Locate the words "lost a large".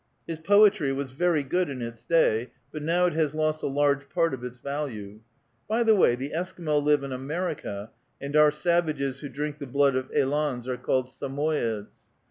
3.35-4.09